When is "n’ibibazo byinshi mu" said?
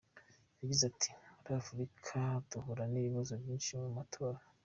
2.91-3.89